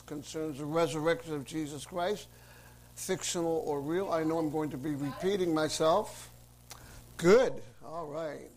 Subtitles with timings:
[0.00, 2.28] concerns the resurrection of Jesus Christ,
[2.94, 4.12] fictional or real.
[4.12, 6.30] I know I'm going to be repeating myself.
[7.16, 7.54] Good.
[7.84, 8.48] All right.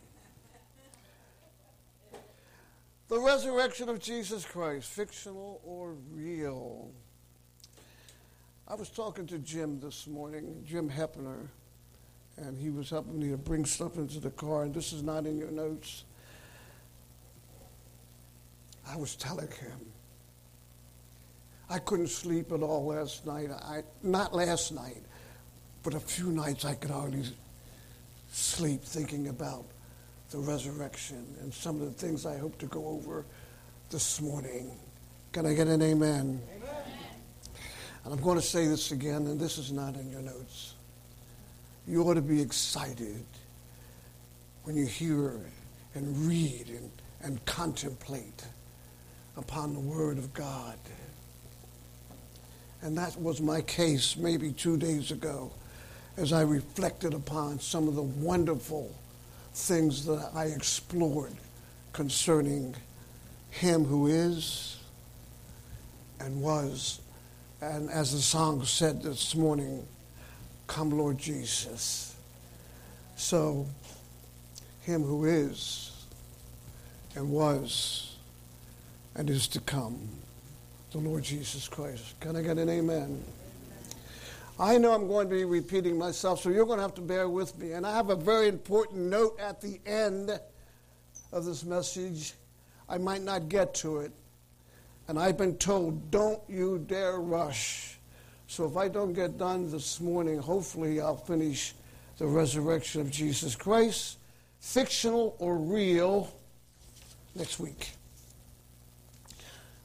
[3.07, 6.91] The resurrection of Jesus Christ, fictional or real.
[8.67, 11.47] I was talking to Jim this morning, Jim Heppner,
[12.37, 15.25] and he was helping me to bring stuff into the car, and this is not
[15.25, 16.05] in your notes.
[18.87, 19.92] I was telling him
[21.73, 23.49] I couldn't sleep at all last night.
[23.49, 25.01] I, not last night,
[25.81, 27.23] but a few nights I could hardly
[28.31, 29.65] sleep thinking about
[30.29, 33.25] the resurrection and some of the things I hope to go over
[33.89, 34.69] this morning.
[35.31, 36.39] Can I get an amen?
[36.55, 36.73] amen?
[38.05, 40.75] And I'm going to say this again, and this is not in your notes.
[41.87, 43.25] You ought to be excited
[44.61, 45.39] when you hear
[45.95, 46.91] and read and,
[47.23, 48.45] and contemplate
[49.37, 50.77] upon the Word of God.
[52.83, 55.51] And that was my case maybe two days ago
[56.17, 58.93] as I reflected upon some of the wonderful
[59.53, 61.33] things that I explored
[61.93, 62.75] concerning
[63.51, 64.81] Him who is
[66.19, 66.99] and was.
[67.61, 69.87] And as the song said this morning,
[70.67, 72.15] Come, Lord Jesus.
[73.15, 73.65] So,
[74.81, 76.05] Him who is
[77.15, 78.17] and was
[79.15, 80.09] and is to come
[80.93, 82.19] the Lord Jesus Christ.
[82.19, 83.23] Can I get an amen?
[84.59, 87.27] I know I'm going to be repeating myself, so you're going to have to bear
[87.27, 87.71] with me.
[87.71, 90.39] And I have a very important note at the end
[91.31, 92.33] of this message.
[92.87, 94.11] I might not get to it.
[95.07, 97.97] And I've been told, don't you dare rush.
[98.45, 101.73] So if I don't get done this morning, hopefully I'll finish
[102.19, 104.19] the resurrection of Jesus Christ,
[104.59, 106.31] fictional or real,
[107.35, 107.93] next week.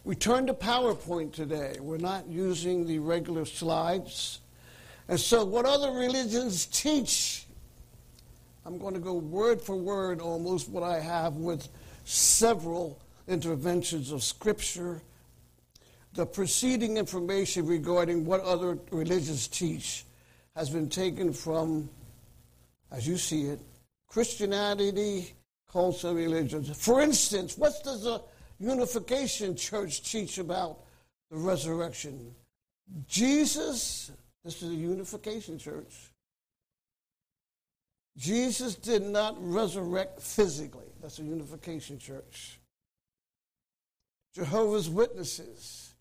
[0.04, 1.76] We turned to PowerPoint today.
[1.80, 4.40] We're not using the regular slides.
[5.08, 7.46] And so, what other religions teach,
[8.64, 11.68] I'm going to go word for word almost what I have with
[12.04, 15.02] several interventions of Scripture.
[16.14, 20.04] The preceding information regarding what other religions teach
[20.56, 21.88] has been taken from,
[22.90, 23.60] as you see it,
[24.08, 25.34] Christianity,
[25.70, 26.74] cults, and religions.
[26.76, 28.22] For instance, what does the
[28.58, 30.80] Unification Church teach about
[31.30, 32.34] the resurrection.
[33.06, 34.10] Jesus,
[34.44, 35.94] this is a Unification Church,
[38.16, 40.86] Jesus did not resurrect physically.
[41.00, 42.58] That's a Unification Church.
[44.34, 45.94] Jehovah's Witnesses,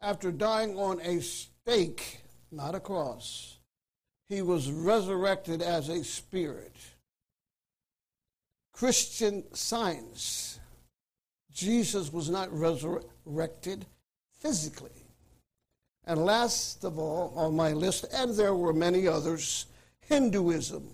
[0.00, 3.58] after dying on a stake, not a cross,
[4.28, 6.76] he was resurrected as a spirit.
[8.72, 10.59] Christian Science,
[11.60, 13.84] Jesus was not resurrected
[14.38, 14.90] physically.
[16.06, 19.66] And last of all on my list, and there were many others,
[20.08, 20.88] Hinduism.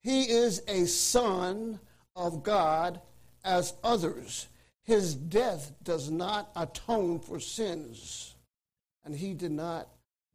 [0.00, 1.78] He is a son
[2.16, 3.00] of God
[3.44, 4.48] as others.
[4.82, 8.34] His death does not atone for sins,
[9.04, 9.86] and he did not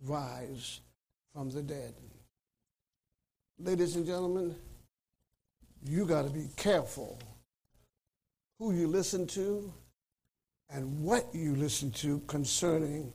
[0.02, 0.80] rise
[1.34, 1.94] from the dead.
[3.60, 4.56] Ladies and gentlemen,
[5.86, 7.20] you got to be careful
[8.60, 9.72] who you listen to
[10.70, 13.14] and what you listen to concerning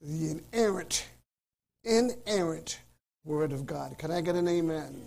[0.00, 1.06] the inerrant,
[1.84, 2.80] inerrant
[3.24, 3.98] Word of God.
[3.98, 5.00] Can I get an amen?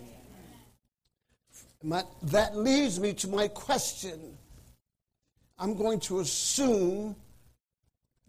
[1.82, 4.36] My, that leads me to my question.
[5.58, 7.16] I'm going to assume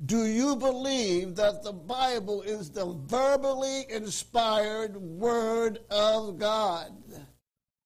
[0.06, 6.92] do you believe that the Bible is the verbally inspired Word of God?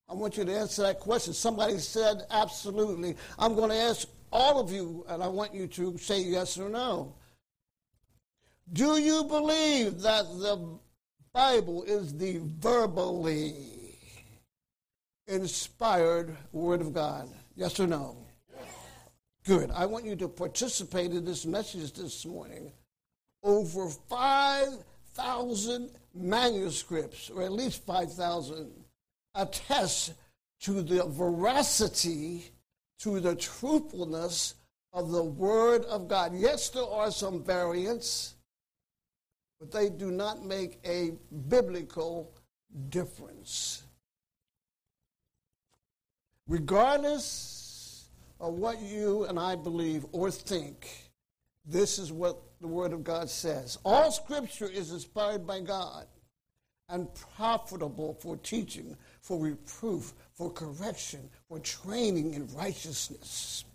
[0.09, 1.33] I want you to answer that question.
[1.33, 3.15] Somebody said absolutely.
[3.37, 6.69] I'm going to ask all of you, and I want you to say yes or
[6.69, 7.13] no.
[8.71, 10.79] Do you believe that the
[11.33, 13.53] Bible is the verbally
[15.27, 17.29] inspired Word of God?
[17.55, 18.17] Yes or no?
[19.45, 19.71] Good.
[19.71, 22.71] I want you to participate in this message this morning.
[23.43, 28.71] Over 5,000 manuscripts, or at least 5,000
[29.37, 30.13] attest
[30.61, 32.51] to the veracity,
[32.99, 34.55] to the truthfulness
[34.93, 36.33] of the Word of God.
[36.35, 38.35] Yes, there are some variants,
[39.59, 41.11] but they do not make a
[41.47, 42.33] biblical
[42.89, 43.83] difference.
[46.47, 48.05] Regardless
[48.39, 50.87] of what you and I believe or think,
[51.65, 53.77] this is what the Word of God says.
[53.83, 56.07] All Scripture is inspired by God
[56.89, 58.95] and profitable for teaching,
[59.27, 63.65] for reproof, for correction, for training in righteousness.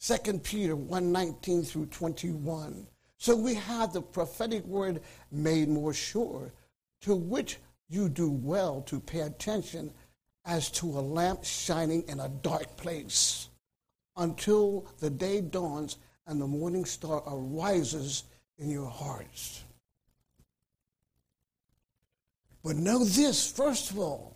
[0.00, 2.86] 2 Peter 1 19 through 21.
[3.18, 6.54] So we have the prophetic word made more sure,
[7.02, 7.58] to which
[7.90, 9.92] you do well to pay attention
[10.46, 13.50] as to a lamp shining in a dark place
[14.16, 18.24] until the day dawns and the morning star arises
[18.56, 19.64] in your hearts.
[22.64, 24.35] But know this, first of all,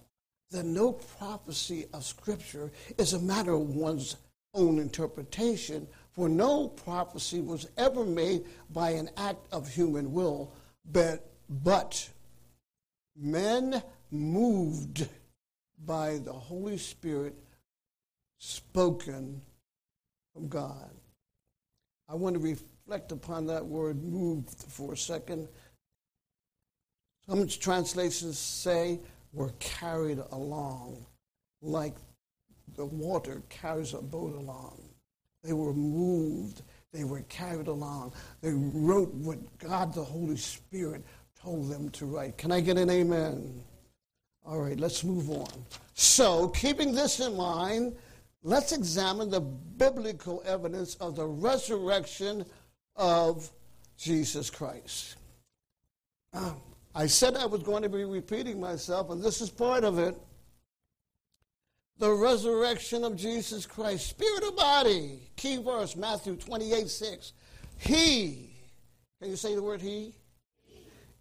[0.50, 4.16] that no prophecy of Scripture is a matter of one's
[4.54, 10.52] own interpretation, for no prophecy was ever made by an act of human will,
[10.90, 12.08] but, but
[13.16, 13.80] men
[14.10, 15.08] moved
[15.86, 17.34] by the Holy Spirit
[18.38, 19.40] spoken
[20.34, 20.90] from God.
[22.08, 25.48] I want to reflect upon that word moved for a second.
[27.28, 28.98] Some translations say
[29.32, 31.06] were carried along
[31.62, 31.94] like
[32.76, 34.80] the water carries a boat along.
[35.42, 36.62] They were moved.
[36.92, 38.12] They were carried along.
[38.40, 41.04] They wrote what God the Holy Spirit
[41.40, 42.36] told them to write.
[42.36, 43.62] Can I get an amen?
[44.44, 45.64] All right, let's move on.
[45.94, 47.94] So, keeping this in mind,
[48.42, 52.44] let's examine the biblical evidence of the resurrection
[52.96, 53.50] of
[53.96, 55.16] Jesus Christ.
[56.32, 56.52] Uh,
[56.94, 60.16] I said I was going to be repeating myself, and this is part of it.
[61.98, 65.30] The resurrection of Jesus Christ, spirit or body.
[65.36, 67.32] Key verse, Matthew 28 6.
[67.76, 68.56] He,
[69.20, 70.14] can you say the word he?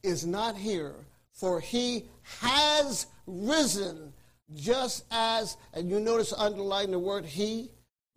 [0.02, 0.96] Is not here,
[1.34, 2.06] for he
[2.40, 4.14] has risen,
[4.56, 7.70] just as, and you notice underline the word he,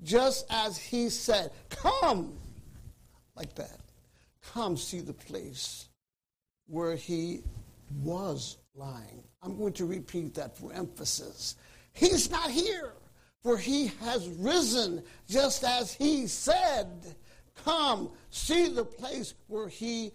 [0.03, 2.39] just as he said, Come,
[3.35, 3.81] like that.
[4.53, 5.89] Come see the place
[6.73, 7.43] where he
[8.03, 9.23] was lying.
[9.43, 11.57] I'm going to repeat that for emphasis.
[11.93, 12.95] He's not here,
[13.43, 17.15] for he has risen just as he said.
[17.63, 20.13] Come, see the place where he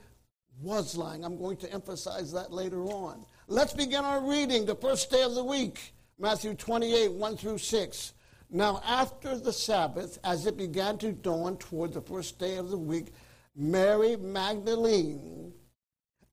[0.60, 1.24] was lying.
[1.24, 3.24] I'm going to emphasize that later on.
[3.48, 8.14] Let's begin our reading, the first day of the week, Matthew 28, 1 through 6.
[8.50, 12.80] Now, after the Sabbath, as it began to dawn toward the first day of the
[12.80, 13.14] week,
[13.56, 15.54] Mary Magdalene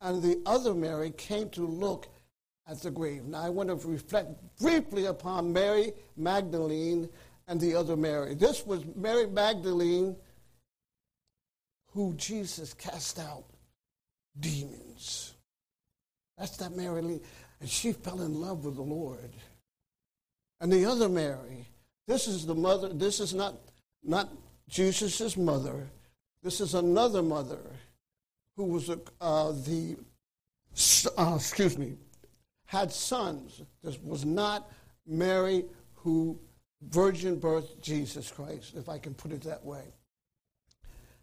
[0.04, 2.08] and the other Mary came to look
[2.68, 3.24] at the grave.
[3.24, 4.30] Now, I want to reflect
[4.60, 7.08] briefly upon Mary Magdalene
[7.48, 8.34] and the other Mary.
[8.34, 10.14] This was Mary Magdalene
[11.92, 13.44] who Jesus cast out
[14.38, 15.34] demons.
[16.36, 17.20] That's that Mary Lee.
[17.60, 19.32] And she fell in love with the Lord.
[20.60, 21.66] And the other Mary,
[22.06, 23.54] this is the mother, this is not,
[24.02, 24.28] not
[24.68, 25.88] Jesus' mother.
[26.42, 27.60] This is another mother
[28.56, 29.96] who was a, uh, the,
[31.18, 31.94] uh, excuse me,
[32.66, 33.62] had sons.
[33.82, 34.70] This was not
[35.06, 36.38] Mary who
[36.88, 39.84] virgin birthed Jesus Christ, if I can put it that way.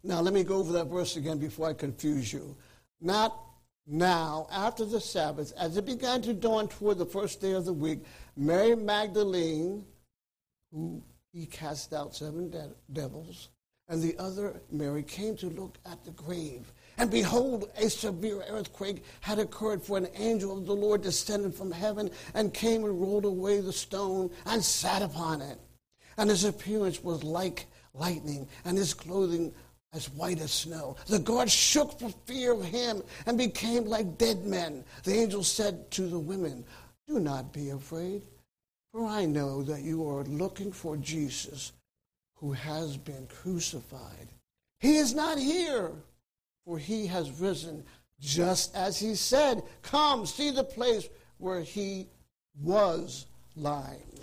[0.04, 2.56] Now, let me go over that verse again before I confuse you.
[3.00, 3.36] Not
[3.86, 7.72] now, after the Sabbath, as it began to dawn toward the first day of the
[7.72, 8.00] week,
[8.36, 9.84] Mary Magdalene,
[10.72, 13.48] who he cast out seven de- devils,
[13.88, 16.72] and the other Mary came to look at the grave.
[17.02, 21.72] And behold, a severe earthquake had occurred, for an angel of the Lord descended from
[21.72, 25.58] heaven and came and rolled away the stone and sat upon it.
[26.16, 29.52] And his appearance was like lightning, and his clothing
[29.92, 30.94] as white as snow.
[31.08, 34.84] The guards shook for fear of him and became like dead men.
[35.02, 36.64] The angel said to the women,
[37.08, 38.22] Do not be afraid,
[38.92, 41.72] for I know that you are looking for Jesus
[42.36, 44.28] who has been crucified.
[44.78, 45.90] He is not here
[46.64, 47.84] for he has risen
[48.20, 49.62] just as he said.
[49.82, 52.08] Come, see the place where he
[52.60, 53.26] was
[53.56, 54.18] lying.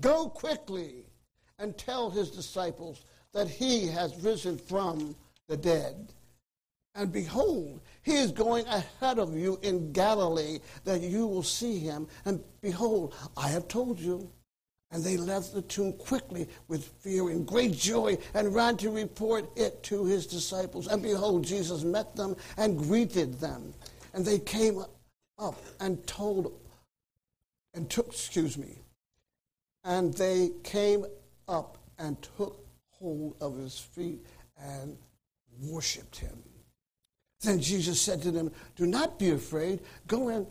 [0.00, 1.06] Go quickly
[1.58, 5.14] and tell his disciples that he has risen from
[5.48, 6.12] the dead.
[6.96, 12.06] And behold, he is going ahead of you in Galilee, that you will see him.
[12.24, 14.30] And behold, I have told you.
[14.94, 19.50] And they left the tomb quickly with fear and great joy and ran to report
[19.56, 20.86] it to his disciples.
[20.86, 23.74] And behold, Jesus met them and greeted them.
[24.12, 24.84] And they came
[25.36, 26.52] up and told,
[27.74, 28.78] and took, excuse me,
[29.82, 31.04] and they came
[31.48, 34.24] up and took hold of his feet
[34.56, 34.96] and
[35.60, 36.40] worshiped him.
[37.40, 39.80] Then Jesus said to them, Do not be afraid.
[40.06, 40.46] Go and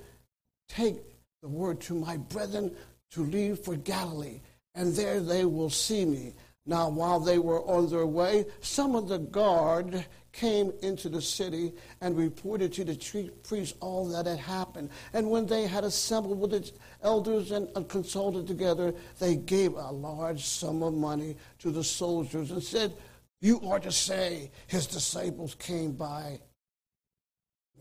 [0.67, 0.97] take
[1.41, 2.75] the word to my brethren
[3.13, 4.41] to leave for Galilee,
[4.75, 6.34] and there they will see me.
[6.65, 11.74] Now, while they were on their way, some of the guard came into the city
[12.01, 14.89] and reported to the chief priests all that had happened.
[15.13, 16.72] And when they had assembled with the
[17.03, 22.63] elders and consulted together, they gave a large sum of money to the soldiers and
[22.63, 22.93] said,
[23.41, 26.39] You are to say, his disciples came by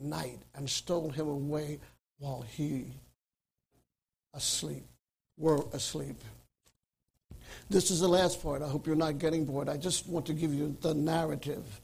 [0.00, 1.78] night and stole him away
[2.18, 2.86] while he
[4.34, 4.86] asleep,
[5.36, 6.16] were asleep.
[7.70, 8.62] This is the last part.
[8.62, 9.68] I hope you're not getting bored.
[9.68, 11.80] I just want to give you the narrative.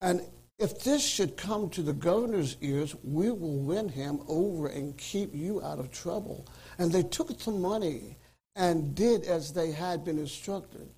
[0.00, 0.22] And
[0.58, 5.34] if this should come to the governor's ears, we will win him over and keep
[5.34, 6.46] you out of trouble.
[6.78, 8.16] And they took the money
[8.56, 10.88] and did as they had been instructed.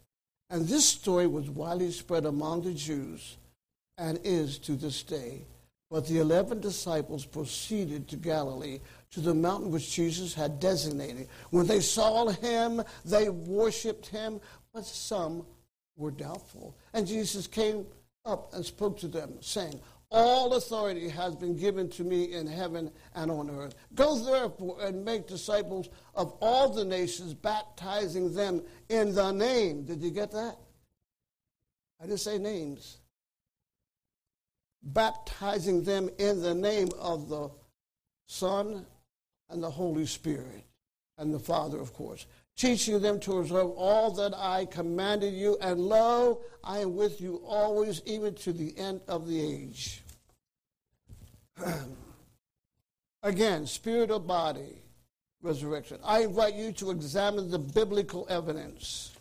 [0.50, 3.37] And this story was widely spread among the Jews
[3.99, 5.46] and is to this day.
[5.90, 8.80] But the eleven disciples proceeded to Galilee,
[9.12, 11.28] to the mountain which Jesus had designated.
[11.50, 14.40] When they saw him, they worshiped him,
[14.73, 15.47] but some
[15.97, 16.76] were doubtful.
[16.95, 17.87] And Jesus came
[18.25, 19.78] up and spoke to them, saying,
[20.11, 23.75] All authority has been given to me in heaven and on earth.
[23.95, 29.85] Go therefore and make disciples of all the nations, baptizing them in the name.
[29.85, 30.57] Did you get that?
[32.00, 32.99] I didn't say names.
[34.83, 37.50] Baptizing them in the name of the
[38.26, 38.87] Son
[39.50, 40.64] and the Holy Spirit,
[41.18, 45.80] and the Father, of course teaching them to observe all that I commanded you, and
[45.80, 50.02] lo, I am with you always, even to the end of the age.
[53.22, 54.82] Again, spirit or body,
[55.42, 55.99] resurrection.
[56.04, 59.12] I invite you to examine the biblical evidence.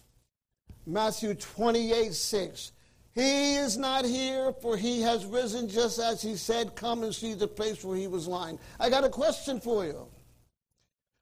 [0.86, 2.72] Matthew 28 6.
[3.13, 6.75] He is not here, for he has risen just as he said.
[6.75, 8.58] Come and see the place where he was lying.
[8.80, 10.08] I got a question for you.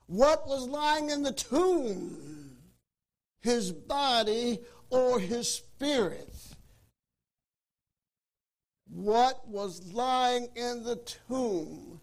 [0.05, 2.57] What was lying in the tomb?
[3.41, 6.35] His body or his spirit?
[8.87, 12.01] What was lying in the tomb?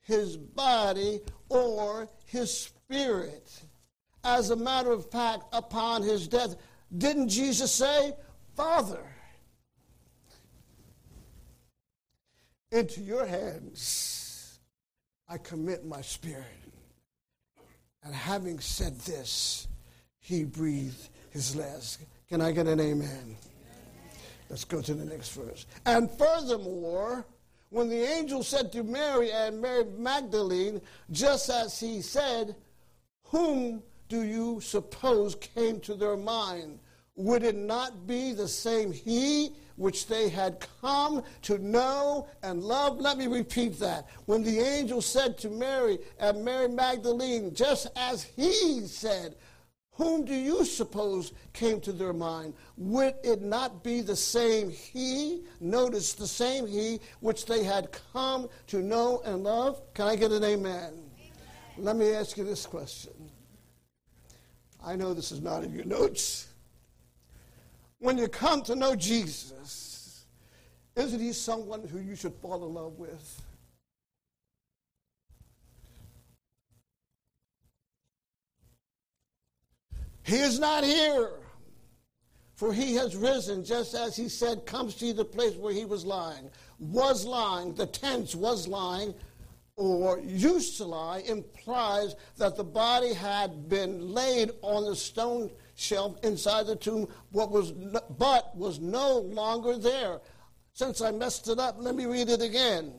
[0.00, 3.50] His body or his spirit?
[4.22, 6.56] As a matter of fact, upon his death,
[6.96, 8.12] didn't Jesus say,
[8.56, 9.13] Father,
[12.74, 14.58] into your hands
[15.28, 16.44] I commit my spirit.
[18.02, 19.68] And having said this,
[20.18, 22.00] he breathed his last.
[22.28, 23.36] Can I get an amen?
[24.50, 25.66] Let's go to the next verse.
[25.86, 27.24] And furthermore,
[27.70, 32.54] when the angel said to Mary and Mary Magdalene, just as he said,
[33.28, 36.80] Whom do you suppose came to their mind?
[37.16, 43.00] Would it not be the same he which they had come to know and love.
[43.00, 44.08] Let me repeat that.
[44.26, 49.36] When the angel said to Mary and Mary Magdalene, just as he said,
[49.92, 52.54] whom do you suppose came to their mind?
[52.76, 55.42] Would it not be the same he?
[55.60, 59.80] Notice the same he which they had come to know and love?
[59.94, 60.92] Can I get an amen?
[60.92, 61.02] amen?
[61.78, 63.12] Let me ask you this question.
[64.84, 66.48] I know this is not in your notes
[68.04, 70.26] when you come to know Jesus,
[70.94, 73.42] isn't he someone who you should fall in love with?
[80.22, 81.30] He is not here,
[82.56, 86.04] for he has risen, just as he said, Come see the place where he was
[86.04, 86.50] lying.
[86.78, 89.14] Was lying, the tense was lying,
[89.76, 96.16] or used to lie, implies that the body had been laid on the stone shelf
[96.22, 100.20] inside the tomb, what was but was no longer there.
[100.72, 102.92] Since I messed it up, let me read it again.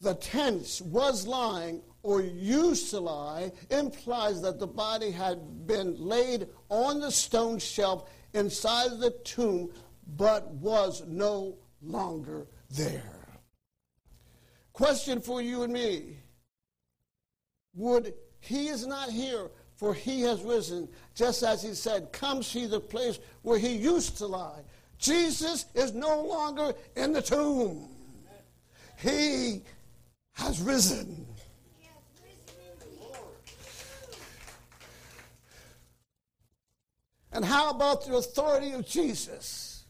[0.00, 6.46] the tense was lying or used to lie implies that the body had been laid
[6.68, 9.70] on the stone shelf inside the tomb
[10.16, 13.40] but was no longer there.
[14.72, 16.18] Question for you and me
[17.74, 18.14] Would
[18.46, 22.80] he is not here, for he has risen, just as he said, Come see the
[22.80, 24.60] place where he used to lie.
[24.98, 27.88] Jesus is no longer in the tomb.
[28.98, 29.62] He
[30.32, 31.26] has risen.
[37.32, 39.84] And how about the authority of Jesus?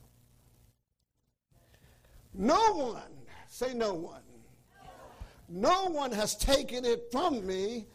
[2.34, 3.02] No one,
[3.48, 4.22] say no one,
[5.48, 7.86] no one has taken it from me,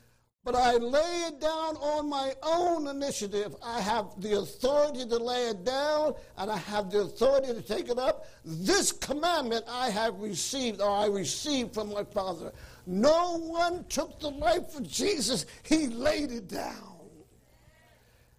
[0.44, 3.56] but I lay it down on my own initiative.
[3.64, 7.90] I have the authority to lay it down, and I have the authority to take
[7.90, 8.26] it up.
[8.44, 12.52] This commandment I have received, or I received from my Father.
[12.88, 16.98] No one took the life of Jesus, He laid it down.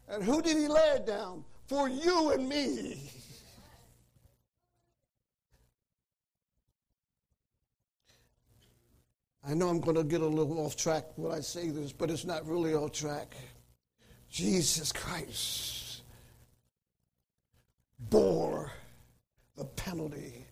[0.08, 1.44] And who did He lay it down?
[1.68, 3.10] For you and me.
[9.46, 12.10] I know I'm going to get a little off track when I say this, but
[12.10, 13.34] it's not really off track.
[14.30, 16.02] Jesus Christ
[17.98, 18.70] bore
[19.56, 20.46] the penalty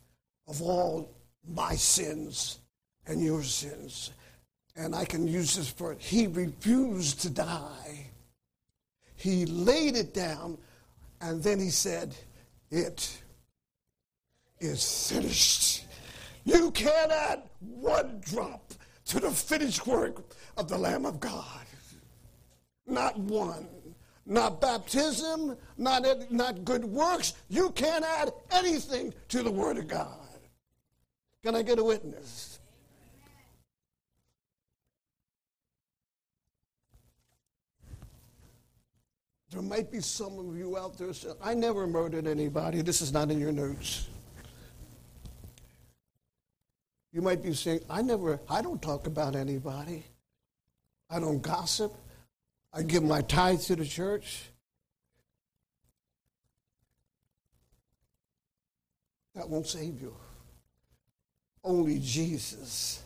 [0.49, 1.15] of all
[1.49, 2.59] my sins
[3.07, 4.11] and your sins.
[4.77, 5.97] And I can use this for.
[5.99, 8.07] He refused to die.
[9.15, 10.59] He laid it down
[11.21, 12.15] and then he said,
[12.71, 13.23] It
[14.59, 15.85] is finished.
[16.45, 18.73] You add one drop
[19.11, 20.23] to the finished work
[20.57, 21.67] of the Lamb of God.
[22.87, 23.67] Not one.
[24.25, 27.35] Not baptism, not, not good works.
[27.49, 30.29] You can't add anything to the Word of God.
[31.43, 32.61] Can I get a witness?
[39.51, 42.83] There might be some of you out there saying, I never murdered anybody.
[42.83, 44.10] This is not in your notes.
[47.13, 50.05] You might be saying, I never, I don't talk about anybody.
[51.09, 51.93] I don't gossip.
[52.73, 54.45] I give my tithe to the church.
[59.35, 60.15] That won't save you.
[61.65, 63.03] Only Jesus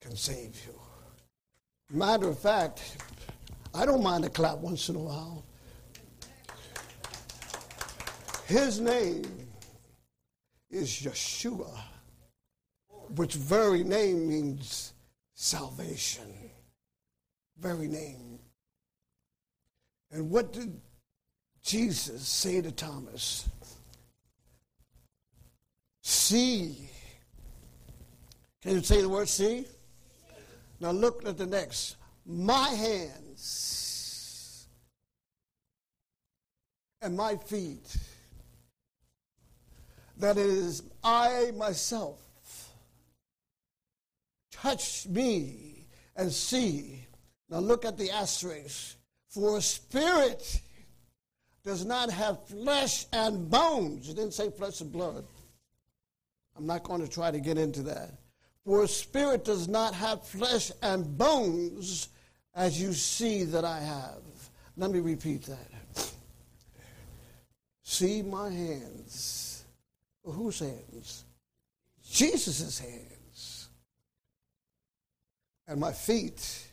[0.00, 0.74] can save you.
[1.90, 2.96] Matter of fact,
[3.74, 5.44] I don't mind a clap once in a while.
[8.46, 9.24] His name
[10.70, 11.70] is Yeshua,
[13.16, 14.92] which very name means
[15.34, 16.50] salvation.
[17.58, 18.38] Very name.
[20.10, 20.80] And what did
[21.62, 23.48] Jesus say to Thomas?
[26.02, 26.88] See.
[28.62, 29.66] Can you say the word see?
[30.80, 31.96] Now look at the next.
[32.24, 34.68] My hands
[37.00, 37.96] and my feet
[40.18, 42.21] that is I myself.
[44.62, 47.04] Touch me and see.
[47.50, 48.96] Now look at the asterisk.
[49.28, 50.60] For spirit
[51.64, 54.08] does not have flesh and bones.
[54.08, 55.24] It didn't say flesh and blood.
[56.56, 58.10] I'm not going to try to get into that.
[58.64, 62.10] For spirit does not have flesh and bones
[62.54, 64.22] as you see that I have.
[64.76, 66.12] Let me repeat that.
[67.82, 69.64] See my hands
[70.24, 71.24] whose hands?
[72.08, 73.21] Jesus' hands.
[75.66, 76.68] And my feet.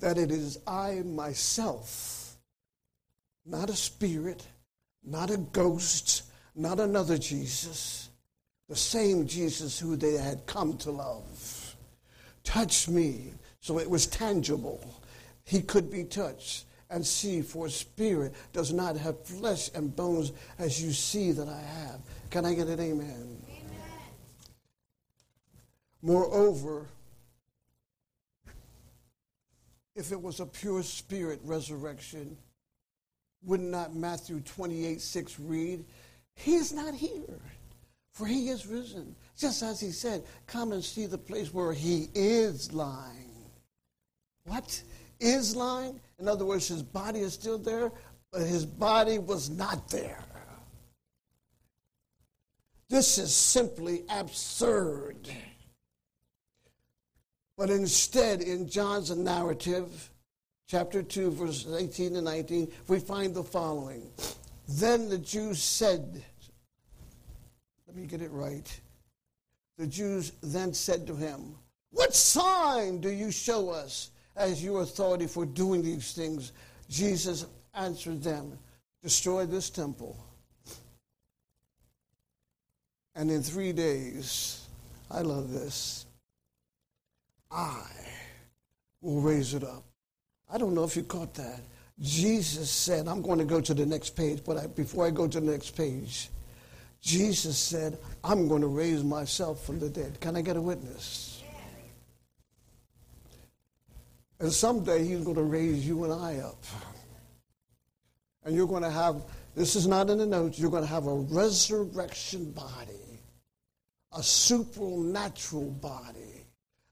[0.00, 2.36] That it is I myself,
[3.44, 4.46] not a spirit,
[5.04, 6.22] not a ghost,
[6.54, 8.10] not another Jesus,
[8.68, 11.76] the same Jesus who they had come to love.
[12.44, 13.32] Touch me.
[13.60, 15.02] So it was tangible.
[15.44, 20.82] He could be touched and see, for spirit does not have flesh and bones as
[20.82, 22.00] you see that I have.
[22.30, 23.42] Can I get an amen.
[26.02, 26.86] Moreover,
[29.96, 32.36] if it was a pure spirit resurrection,
[33.44, 35.84] would not Matthew 28 6 read,
[36.34, 37.40] He is not here,
[38.12, 39.14] for He is risen.
[39.36, 43.28] Just as He said, Come and see the place where He is lying.
[44.44, 44.82] What?
[45.20, 46.00] Is lying?
[46.18, 47.90] In other words, his body is still there,
[48.32, 50.24] but his body was not there.
[52.88, 55.28] This is simply absurd.
[57.58, 60.10] But instead, in John's narrative,
[60.66, 64.10] chapter 2, verses 18 and 19, we find the following.
[64.66, 66.24] Then the Jews said,
[67.86, 68.80] let me get it right.
[69.76, 71.56] The Jews then said to him,
[71.90, 76.52] What sign do you show us as your authority for doing these things.
[76.88, 77.44] Jesus
[77.74, 78.58] answered them,
[79.02, 80.16] Destroy this temple.
[83.14, 84.66] And in three days,
[85.10, 86.06] I love this,
[87.50, 87.82] I
[89.00, 89.84] will raise it up.
[90.50, 91.60] I don't know if you caught that.
[92.00, 95.26] Jesus said, I'm going to go to the next page, but I, before I go
[95.26, 96.28] to the next page,
[97.00, 100.20] Jesus said, I'm going to raise myself from the dead.
[100.20, 101.42] Can I get a witness?
[104.40, 106.62] And someday he's going to raise you and I up.
[108.44, 109.22] And you're going to have,
[109.56, 113.20] this is not in the notes, you're going to have a resurrection body,
[114.16, 116.37] a supernatural body,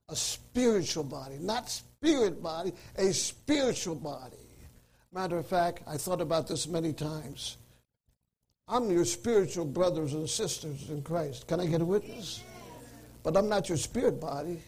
[0.09, 4.37] a spiritual body, not spirit body, a spiritual body.
[5.11, 7.57] Matter of fact, I thought about this many times.
[8.69, 11.47] I'm your spiritual brothers and sisters in Christ.
[11.47, 12.43] Can I get a witness?
[13.23, 14.61] But I'm not your spirit body.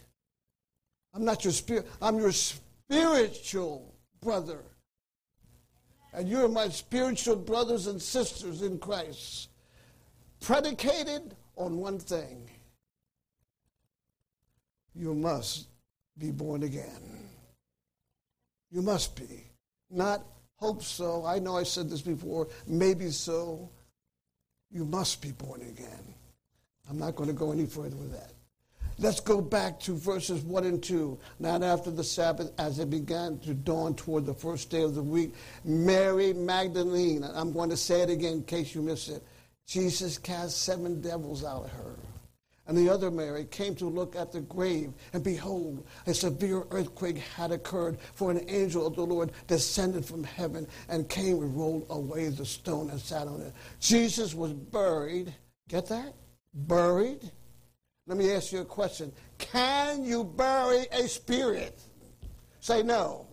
[1.13, 1.87] I'm not your spirit.
[2.01, 4.59] I'm your spiritual brother.
[6.13, 9.49] And you're my spiritual brothers and sisters in Christ,
[10.41, 12.49] predicated on one thing
[14.99, 15.67] you must
[16.17, 17.29] be born again.
[18.69, 19.45] You must be.
[19.89, 20.23] Not
[20.57, 21.25] hope so.
[21.25, 23.69] I know I said this before, maybe so.
[24.71, 26.13] You must be born again.
[26.89, 28.33] I'm not going to go any further with that.
[28.97, 31.17] Let's go back to verses 1 and 2.
[31.39, 35.01] Not after the Sabbath, as it began to dawn toward the first day of the
[35.01, 35.33] week,
[35.63, 39.23] Mary Magdalene, I'm going to say it again in case you miss it,
[39.65, 41.95] Jesus cast seven devils out of her.
[42.69, 47.17] And the other Mary came to look at the grave, and behold, a severe earthquake
[47.17, 51.87] had occurred, for an angel of the Lord descended from heaven and came and rolled
[51.89, 53.53] away the stone and sat on it.
[53.79, 55.33] Jesus was buried.
[55.67, 56.13] Get that?
[56.53, 57.31] Buried.
[58.05, 59.11] Let me ask you a question.
[59.39, 61.81] Can you bury a spirit?
[62.59, 63.25] Say no.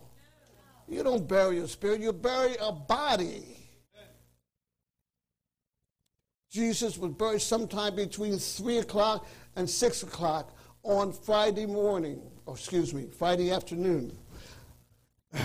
[0.87, 3.56] You don't bury a spirit, you bury a body.
[6.49, 12.93] Jesus was buried sometime between 3 o'clock and 6 o'clock on Friday morning, or excuse
[12.93, 14.17] me, Friday afternoon.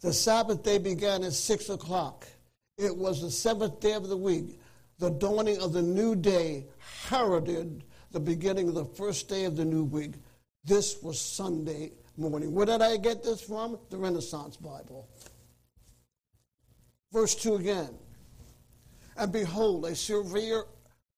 [0.00, 2.24] The Sabbath day began at 6 o'clock.
[2.76, 4.60] It was the seventh day of the week.
[5.00, 6.66] The dawning of the new day
[7.08, 10.14] heralded the beginning of the first day of the new week.
[10.64, 12.52] This was Sunday morning.
[12.52, 13.78] Where did I get this from?
[13.90, 15.08] The Renaissance Bible.
[17.12, 17.98] Verse 2 again
[19.18, 20.64] and behold, a severe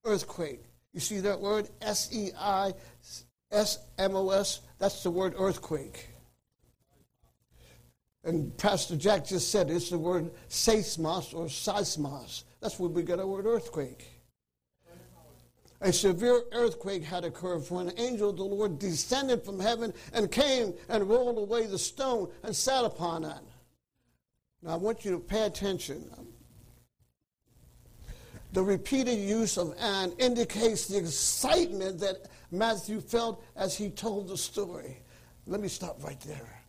[0.04, 0.64] earthquake.
[0.92, 1.68] You see that word?
[1.80, 2.72] S E I
[3.52, 4.62] S M O S?
[4.78, 6.08] That's the word earthquake.
[8.24, 12.44] And Pastor Jack just said it's the word seismos or seismos.
[12.60, 14.08] That's where we get our word earthquake.
[15.82, 20.30] A severe earthquake had occurred, for an angel of the Lord descended from heaven and
[20.30, 23.38] came and rolled away the stone and sat upon it.
[24.62, 26.10] Now I want you to pay attention.
[28.52, 34.36] The repeated use of and indicates the excitement that Matthew felt as he told the
[34.36, 34.98] story.
[35.46, 36.62] Let me stop right there.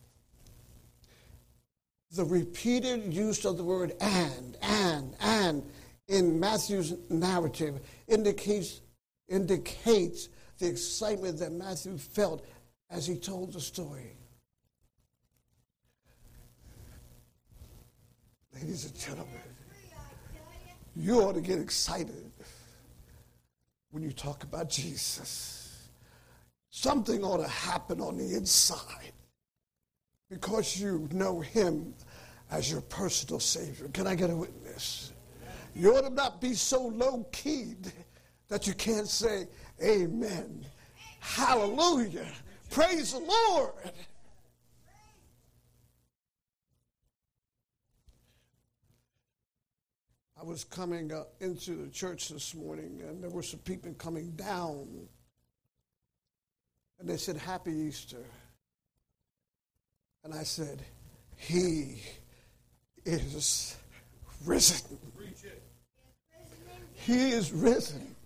[2.12, 5.64] The repeated use of the word and, and, and
[6.08, 8.80] in Matthew's narrative indicates,
[9.28, 12.46] indicates the excitement that Matthew felt
[12.90, 14.12] as he told the story.
[18.54, 19.51] Ladies and gentlemen,
[20.96, 22.30] you ought to get excited
[23.90, 25.88] when you talk about Jesus.
[26.70, 29.12] Something ought to happen on the inside
[30.30, 31.94] because you know him
[32.50, 33.88] as your personal Savior.
[33.88, 35.12] Can I get a witness?
[35.74, 37.92] You ought to not be so low keyed
[38.48, 39.46] that you can't say,
[39.82, 40.64] Amen.
[41.20, 42.26] Hallelujah.
[42.70, 43.72] Praise the Lord.
[50.42, 54.32] I was coming uh, into the church this morning, and there were some people coming
[54.32, 54.88] down,
[56.98, 58.24] and they said, Happy Easter.
[60.24, 60.82] And I said,
[61.36, 62.02] He
[63.04, 63.76] is
[64.44, 64.98] risen.
[66.94, 68.16] He is risen.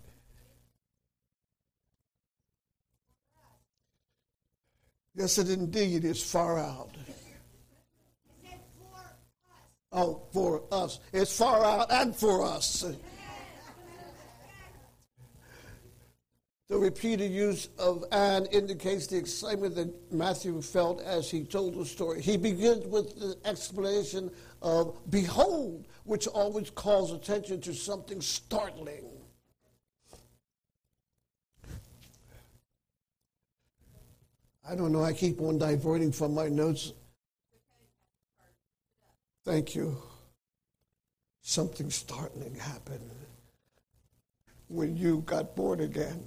[5.13, 6.95] Yes, it indeed is far out.
[9.91, 10.99] Oh, for us.
[11.13, 12.85] It's far out and for us.
[16.69, 21.85] The repeated use of and indicates the excitement that Matthew felt as he told the
[21.85, 22.21] story.
[22.21, 24.29] He begins with the explanation
[24.61, 29.05] of behold, which always calls attention to something startling.
[34.69, 36.91] I don't know, I keep on diverting from my notes.
[39.47, 39.97] Thank you.
[41.41, 43.09] Something startling happened
[44.67, 46.21] when you got born again.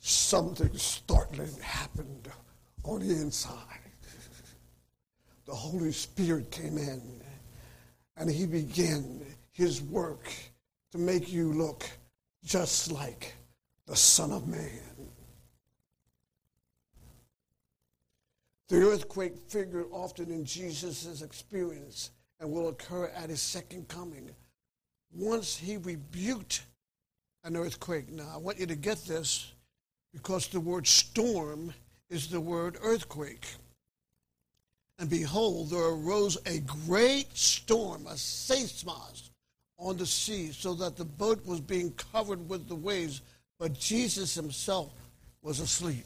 [0.00, 2.28] Something startling happened
[2.82, 3.54] on the inside.
[5.46, 7.22] The Holy Spirit came in
[8.16, 10.28] and he began his work
[10.90, 11.88] to make you look
[12.42, 13.32] just like
[13.86, 15.09] the Son of Man.
[18.70, 24.30] The earthquake figured often in Jesus' experience and will occur at his second coming.
[25.12, 26.62] Once he rebuked
[27.42, 28.12] an earthquake.
[28.12, 29.52] Now, I want you to get this
[30.12, 31.74] because the word storm
[32.10, 33.46] is the word earthquake.
[35.00, 39.30] And behold, there arose a great storm, a seismos,
[39.78, 43.22] on the sea, so that the boat was being covered with the waves,
[43.58, 44.92] but Jesus himself
[45.42, 46.04] was asleep.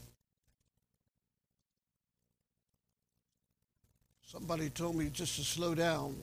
[4.25, 6.15] Somebody told me just to slow down,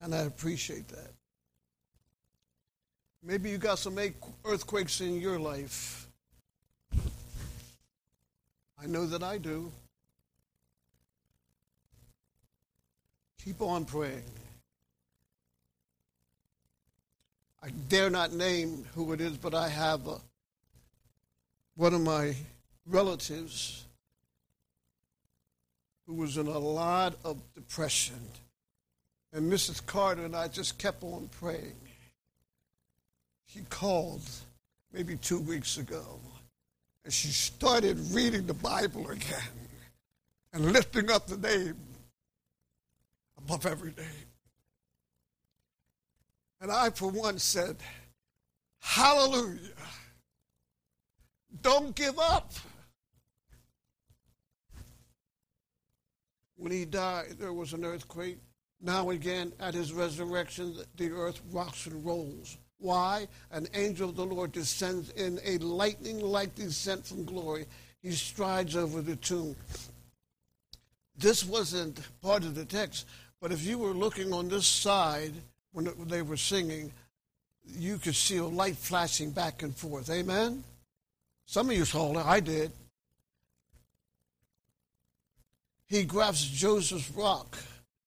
[0.00, 1.12] and I appreciate that.
[3.22, 3.98] Maybe you got some
[4.44, 6.08] earthquakes in your life.
[8.82, 9.72] I know that I do.
[13.42, 14.22] Keep on praying.
[17.62, 20.18] I dare not name who it is, but I have a,
[21.76, 22.34] one of my
[22.86, 23.84] relatives
[26.06, 28.20] who was in a lot of depression.
[29.32, 29.84] And Mrs.
[29.84, 31.76] Carter and I just kept on praying.
[33.46, 34.22] She called
[34.92, 36.20] maybe two weeks ago,
[37.04, 39.40] and she started reading the Bible again
[40.52, 41.76] and lifting up the name
[43.38, 44.28] above every name.
[46.60, 47.76] And I, for one, said,
[48.80, 49.58] Hallelujah.
[51.62, 52.52] Don't give up.
[56.64, 58.38] When he died, there was an earthquake.
[58.80, 62.56] Now again, at his resurrection, the earth rocks and rolls.
[62.78, 63.28] Why?
[63.50, 67.66] An angel of the Lord descends in a lightning like descent from glory.
[68.02, 69.54] He strides over the tomb.
[71.18, 73.08] This wasn't part of the text,
[73.42, 75.34] but if you were looking on this side
[75.72, 76.90] when they were singing,
[77.66, 80.08] you could see a light flashing back and forth.
[80.08, 80.64] Amen?
[81.44, 82.24] Some of you saw it.
[82.24, 82.72] I did.
[85.88, 87.58] He grabs Joseph's rock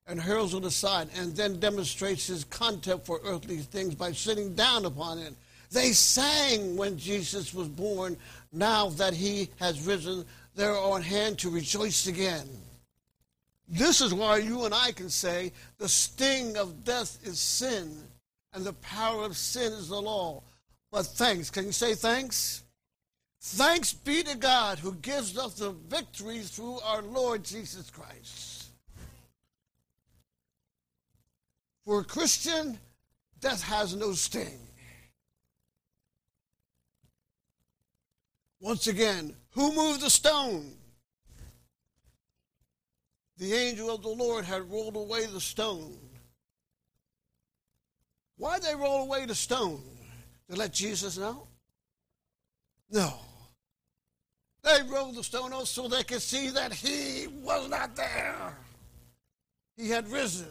[0.07, 4.85] and hurls it aside and then demonstrates his contempt for earthly things by sitting down
[4.85, 5.33] upon it.
[5.71, 8.17] They sang when Jesus was born.
[8.53, 12.47] Now that he has risen, they're on hand to rejoice again.
[13.67, 17.97] This is why you and I can say the sting of death is sin,
[18.53, 20.41] and the power of sin is the law.
[20.89, 22.63] But thanks, can you say thanks?
[23.39, 28.65] Thanks be to God who gives us the victory through our Lord Jesus Christ.
[31.86, 32.80] For a Christian,
[33.39, 34.60] death has no sting.
[38.60, 40.78] Once again, who moved the stone?
[43.38, 45.97] the angel of the Lord had rolled away the stone.
[48.38, 49.84] Why'd they roll away the stone?
[50.50, 51.47] To let Jesus know?
[52.89, 53.13] No.
[54.63, 58.58] They rolled the stone off so they could see that he was not there.
[59.78, 60.48] He had risen.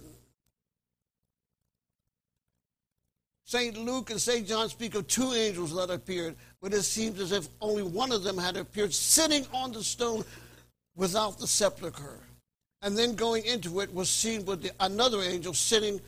[3.45, 3.77] St.
[3.77, 4.47] Luke and St.
[4.47, 8.25] John speak of two angels that appeared, but it seems as if only one of
[8.25, 10.25] them had appeared sitting on the stone
[10.97, 12.21] without the sepulchre
[12.83, 16.01] and then going into it was seen with the, another angel sitting.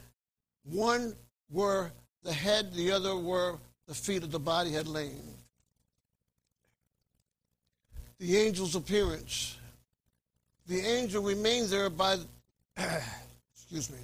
[0.64, 1.16] One
[1.50, 1.90] were
[2.22, 5.37] the head, the other were the feet of the body had lain.
[8.18, 9.56] The angel's appearance.
[10.66, 12.16] The angel remained there by,
[13.54, 13.98] excuse me,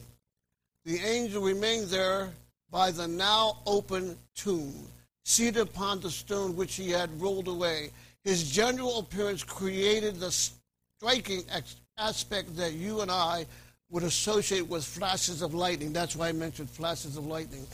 [0.85, 2.31] the angel remained there
[2.71, 4.73] by the now open tomb,
[5.25, 7.91] seated upon the stone which he had rolled away.
[8.23, 11.43] His general appearance created the striking
[11.99, 13.47] aspect that you and I
[13.91, 15.93] would associate with flashes of lightning.
[15.93, 17.67] That's why I mentioned flashes of lightning.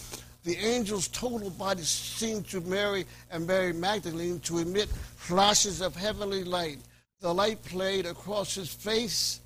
[0.44, 6.44] The angel's total body seemed to Mary and Mary Magdalene to emit flashes of heavenly
[6.44, 6.78] light.
[7.20, 9.40] The light played across his face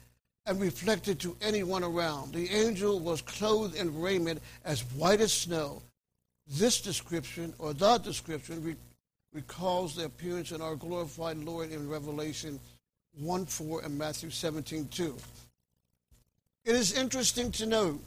[0.47, 2.33] and reflected to anyone around.
[2.33, 5.83] The angel was clothed in raiment as white as snow.
[6.47, 8.77] This description, or the description, re-
[9.33, 12.61] recalls the appearance in our glorified Lord in Revelation
[13.19, 15.17] 1 4 and Matthew 17 2.
[16.65, 18.01] It is interesting to note,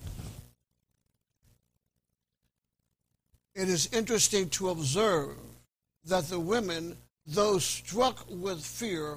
[3.58, 5.36] it is interesting to observe
[6.06, 9.16] that the women, though struck with fear,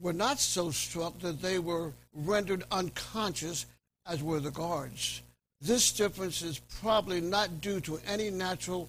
[0.00, 3.66] were not so struck that they were rendered unconscious
[4.06, 5.22] as were the guards.
[5.60, 8.88] This difference is probably not due to any natural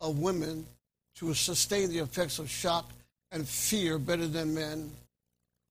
[0.00, 0.66] of women
[1.16, 2.90] to sustain the effects of shock
[3.30, 4.90] and fear better than men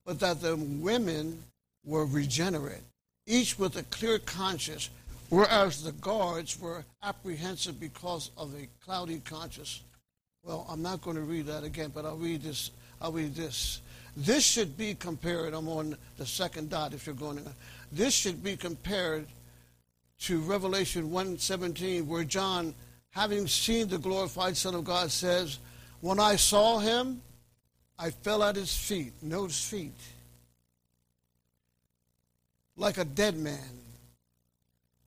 [0.05, 1.43] but that the women
[1.85, 2.83] were regenerate,
[3.25, 4.89] each with a clear conscience,
[5.29, 9.81] whereas the guards were apprehensive because of a cloudy conscience.
[10.43, 12.71] Well, I'm not going to read that again, but I'll read this.
[13.01, 13.81] I'll read this.
[14.15, 15.53] This should be compared.
[15.53, 16.93] I'm on the second dot.
[16.93, 17.51] If you're going to,
[17.91, 19.27] this should be compared
[20.21, 22.75] to Revelation 1:17, where John,
[23.11, 25.59] having seen the glorified Son of God, says,
[26.01, 27.21] "When I saw him,
[27.97, 29.93] I fell at his feet, notice feet,
[32.75, 33.79] like a dead man.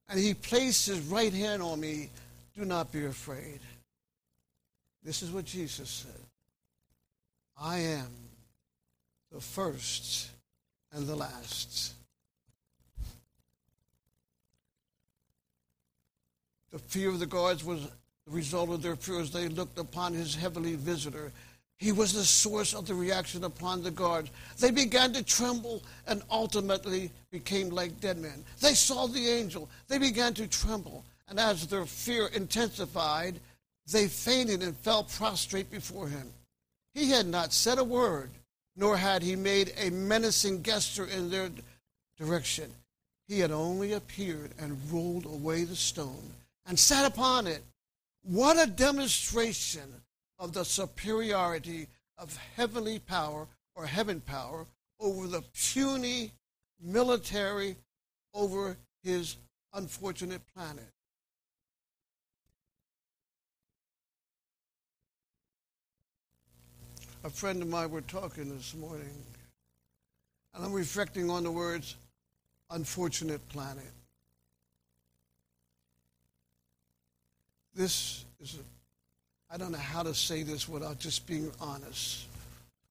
[0.08, 2.10] And he placed his right hand on me.
[2.56, 3.60] Do not be afraid.
[5.02, 6.26] This is what Jesus said
[7.58, 8.10] I am
[9.32, 10.30] the first
[10.92, 11.94] and the last.
[16.70, 17.80] The fear of the guards was
[18.26, 21.32] the result of their fear as they looked upon his heavenly visitor
[21.78, 24.30] He was the source of the reaction upon the guards.
[24.58, 28.44] They began to tremble and ultimately became like dead men.
[28.60, 29.68] They saw the angel.
[29.88, 31.04] They began to tremble.
[31.28, 33.40] And as their fear intensified,
[33.90, 36.32] they fainted and fell prostrate before him.
[36.94, 38.30] He had not said a word,
[38.74, 41.50] nor had he made a menacing gesture in their
[42.18, 42.72] direction.
[43.28, 46.32] He had only appeared and rolled away the stone
[46.64, 47.62] and sat upon it.
[48.22, 49.92] What a demonstration
[50.38, 54.66] of the superiority of heavenly power or heaven power
[55.00, 56.32] over the puny
[56.80, 57.76] military
[58.34, 59.36] over his
[59.74, 60.84] unfortunate planet.
[67.24, 69.10] A friend of mine were talking this morning,
[70.54, 71.96] and I'm reflecting on the words
[72.70, 73.84] unfortunate planet.
[77.74, 78.75] This is a
[79.50, 82.26] I don't know how to say this without just being honest.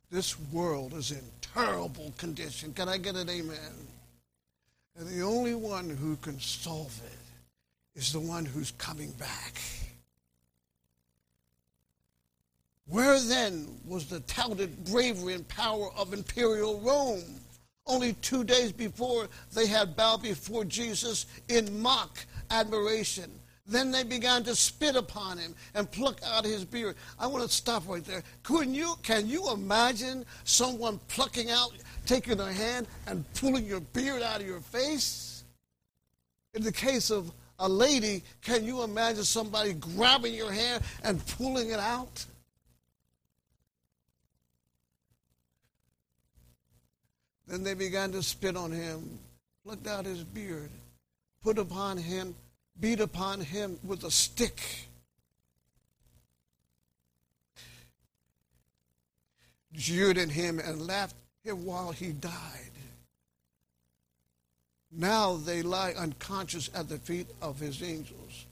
[0.09, 2.73] This world is in terrible condition.
[2.73, 3.57] Can I get an amen?
[4.97, 9.59] And the only one who can solve it is the one who's coming back.
[12.87, 17.23] Where then was the touted bravery and power of imperial Rome?
[17.87, 23.31] Only two days before, they had bowed before Jesus in mock admiration.
[23.67, 26.95] Then they began to spit upon him and pluck out his beard.
[27.17, 28.23] I want to stop right there.
[28.43, 31.71] Can you, can you imagine someone plucking out,
[32.05, 35.43] taking their hand and pulling your beard out of your face?
[36.53, 41.71] In the case of a lady, can you imagine somebody grabbing your hair and pulling
[41.71, 42.23] it out?
[47.47, 49.19] Then they began to spit on him,
[49.63, 50.69] plucked out his beard,
[51.43, 52.35] put upon him
[52.79, 54.61] beat upon him with a stick.
[59.73, 62.31] Jeered at him and laughed him while he died.
[64.91, 68.45] Now they lie unconscious at the feet of his angels.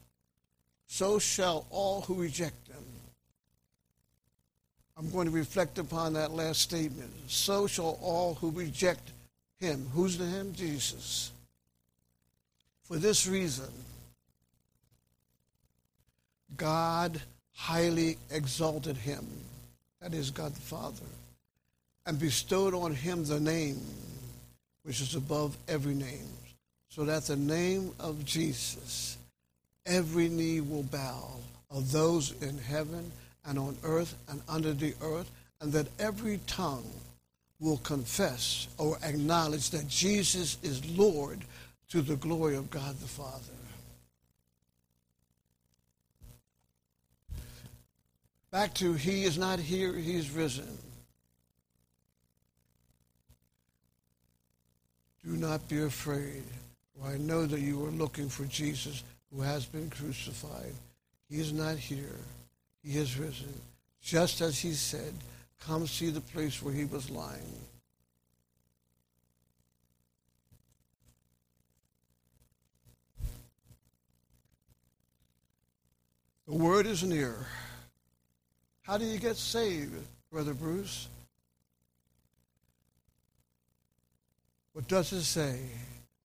[0.87, 2.83] So shall all who reject them.
[4.97, 7.09] I'm going to reflect upon that last statement.
[7.27, 9.11] So shall all who reject
[9.59, 9.87] him.
[9.93, 10.53] Who's the him?
[10.53, 11.31] Jesus.
[12.83, 13.71] For this reason,
[16.57, 17.21] God
[17.55, 19.25] highly exalted him,
[20.01, 21.05] that is God the Father,
[22.05, 23.81] and bestowed on him the name
[24.83, 26.27] which is above every name,
[26.89, 29.17] so that the name of Jesus
[29.85, 31.29] every knee will bow
[31.69, 33.11] of those in heaven
[33.45, 35.29] and on earth and under the earth,
[35.61, 36.89] and that every tongue
[37.59, 41.39] will confess or acknowledge that Jesus is Lord
[41.89, 43.53] to the glory of God the Father.
[48.53, 50.77] Back to He is not here, He is risen.
[55.25, 56.43] Do not be afraid,
[56.93, 60.75] for I know that you are looking for Jesus who has been crucified.
[61.31, 62.19] He is not here,
[62.83, 63.59] He is risen.
[64.03, 65.15] Just as He said,
[65.59, 67.57] come see the place where He was lying.
[76.47, 77.47] The word is near.
[78.83, 79.93] How do you get saved,
[80.31, 81.07] Brother Bruce?
[84.73, 85.59] What does it say?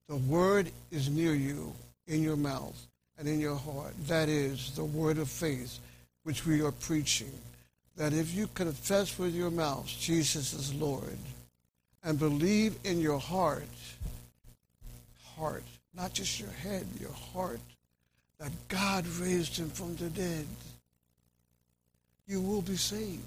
[0.09, 1.73] The word is near you,
[2.09, 2.77] in your mouth
[3.19, 3.95] and in your heart.
[4.07, 5.79] That is the word of faith
[6.25, 7.31] which we are preaching.
[7.97, 11.19] That if you confess with your mouth Jesus is Lord
[12.03, 13.69] and believe in your heart,
[15.37, 17.61] heart, not just your head, your heart,
[18.41, 20.47] that God raised him from the dead
[22.29, 23.23] you will be saved.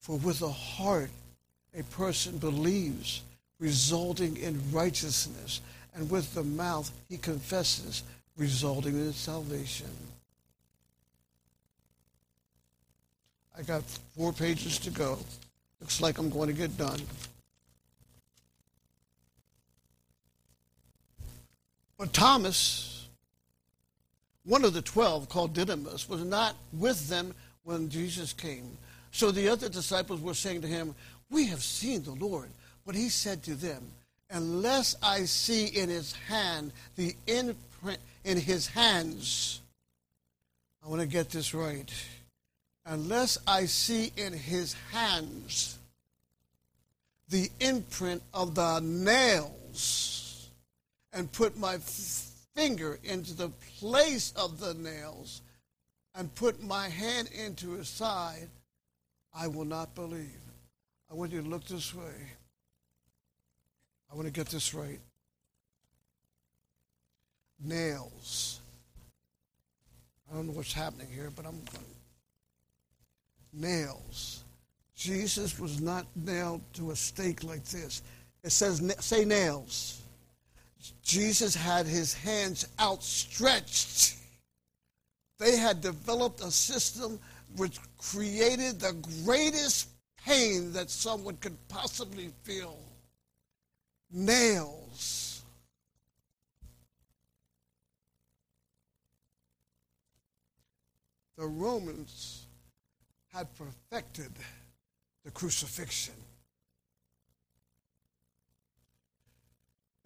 [0.00, 1.10] For with the heart
[1.78, 3.22] a person believes,
[3.60, 5.60] resulting in righteousness,
[5.94, 8.02] and with the mouth he confesses,
[8.36, 9.90] resulting in salvation.
[13.56, 13.82] I got
[14.16, 15.18] four pages to go.
[15.80, 17.00] Looks like I'm going to get done.
[21.98, 22.99] But Thomas,
[24.50, 27.32] one of the twelve, called Didymus, was not with them
[27.62, 28.76] when Jesus came.
[29.12, 30.96] So the other disciples were saying to him,
[31.30, 32.48] We have seen the Lord.
[32.84, 33.92] But he said to them,
[34.28, 39.60] Unless I see in his hand the imprint in his hands,
[40.84, 41.88] I want to get this right.
[42.84, 45.78] Unless I see in his hands
[47.28, 50.50] the imprint of the nails
[51.12, 51.76] and put my
[52.54, 55.42] finger into the place of the nails,
[56.14, 58.48] and put my hand into his side,
[59.32, 60.40] I will not believe.
[61.10, 62.14] I want you to look this way.
[64.10, 64.98] I want to get this right.
[67.62, 68.60] Nails.
[70.30, 71.60] I don't know what's happening here, but I'm
[73.52, 74.44] nails.
[74.94, 78.02] Jesus was not nailed to a stake like this.
[78.42, 80.02] It says, say nails.
[81.02, 84.16] Jesus had his hands outstretched.
[85.38, 87.18] They had developed a system
[87.56, 89.88] which created the greatest
[90.24, 92.78] pain that someone could possibly feel.
[94.10, 95.42] Nails.
[101.36, 102.44] The Romans
[103.32, 104.32] had perfected
[105.24, 106.14] the crucifixion.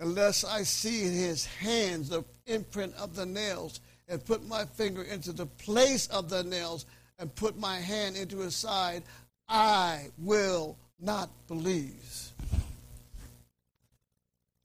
[0.04, 5.02] Unless I see in his hands the imprint of the nails and put my finger
[5.02, 6.84] into the place of the nails
[7.18, 9.02] and put my hand into his side,
[9.48, 12.28] I will not believe.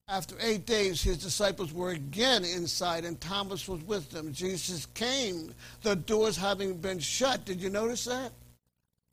[0.10, 4.34] After eight days, his disciples were again inside, and Thomas was with them.
[4.34, 7.46] Jesus came, the doors having been shut.
[7.46, 8.34] Did you notice that?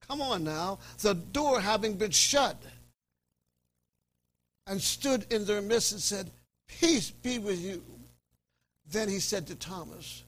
[0.09, 0.81] Come on now.
[1.03, 2.61] The door having been shut.
[4.67, 6.31] And stood in their midst and said,
[6.67, 7.85] Peace be with you.
[8.91, 10.25] Then he said to Thomas,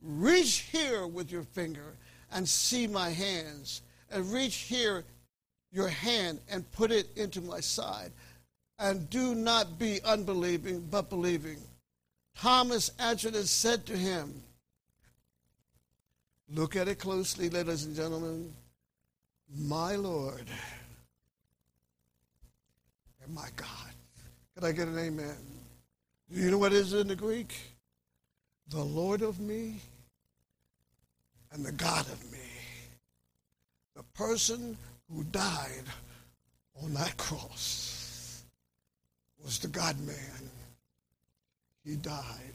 [0.00, 1.96] Reach here with your finger
[2.32, 5.04] and see my hands, and reach here
[5.70, 8.12] your hand and put it into my side.
[8.78, 11.58] And do not be unbelieving, but believing.
[12.36, 14.42] Thomas answered and said to him,
[16.48, 18.52] Look at it closely, ladies and gentlemen
[19.54, 20.46] my Lord
[23.30, 23.68] my God.
[24.54, 25.36] Can I get an amen?
[26.28, 27.54] You know what is in the Greek?
[28.68, 29.80] The Lord of me
[31.52, 32.38] and the God of me.
[33.94, 34.76] The person
[35.10, 35.84] who died
[36.82, 38.44] on that cross
[39.42, 40.50] was the God man.
[41.84, 42.54] He died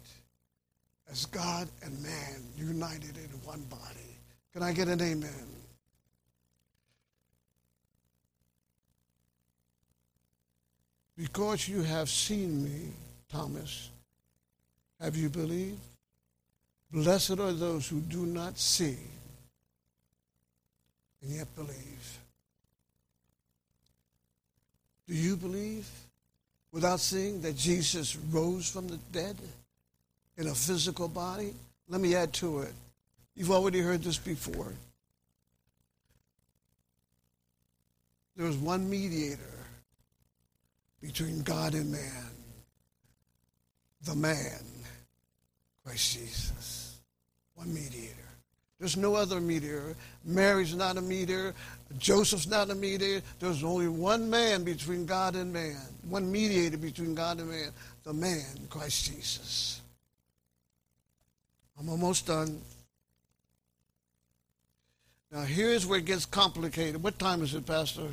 [1.11, 4.17] as God and man united in one body.
[4.53, 5.56] Can I get an amen?
[11.17, 12.91] Because you have seen me,
[13.29, 13.89] Thomas,
[15.01, 15.79] have you believed?
[16.91, 18.97] Blessed are those who do not see
[21.21, 22.19] and yet believe.
[25.07, 25.89] Do you believe
[26.71, 29.37] without seeing that Jesus rose from the dead
[30.37, 31.53] in a physical body?
[31.89, 32.73] Let me add to it.
[33.35, 34.71] You've already heard this before.
[38.35, 39.56] There was one mediator
[41.01, 42.31] between God and man.
[44.03, 44.61] The man,
[45.83, 46.99] Christ Jesus.
[47.55, 48.13] One mediator.
[48.79, 49.95] There's no other mediator.
[50.23, 51.55] Mary's not a mediator.
[51.97, 53.25] Joseph's not a mediator.
[53.39, 55.77] There's only one man between God and man.
[56.07, 57.71] One mediator between God and man.
[58.03, 59.81] The man, Christ Jesus.
[61.79, 62.61] I'm almost done.
[65.31, 67.01] Now, here's where it gets complicated.
[67.01, 68.07] What time is it, Pastor?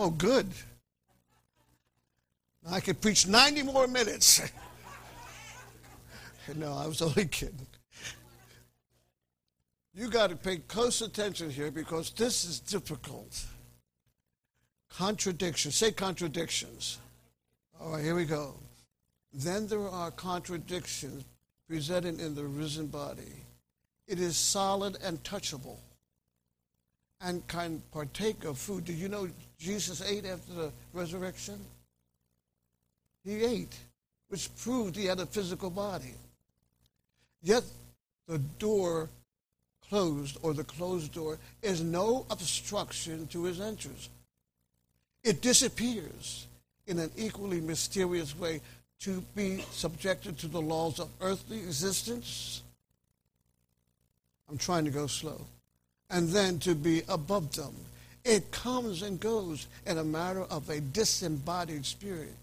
[0.00, 0.46] Oh, good.
[2.70, 4.40] I could preach 90 more minutes.
[6.54, 7.66] no, I was only kidding.
[9.92, 13.44] You got to pay close attention here because this is difficult.
[14.88, 15.74] Contradictions.
[15.74, 16.98] Say contradictions.
[17.80, 18.54] All right, here we go.
[19.32, 21.24] Then there are contradictions
[21.66, 23.42] presented in the risen body.
[24.06, 25.78] It is solid and touchable
[27.20, 28.84] and can partake of food.
[28.84, 29.28] Do you know
[29.58, 31.58] Jesus ate after the resurrection?
[33.24, 33.76] He ate,
[34.28, 36.14] which proved he had a physical body.
[37.42, 37.64] Yet
[38.26, 39.08] the door
[39.88, 44.08] closed, or the closed door, is no obstruction to his entrance.
[45.24, 46.46] It disappears
[46.86, 48.60] in an equally mysterious way
[49.00, 52.62] to be subjected to the laws of earthly existence.
[54.48, 55.40] I'm trying to go slow.
[56.10, 57.74] And then to be above them
[58.24, 62.34] it comes and goes in a matter of a disembodied spirit,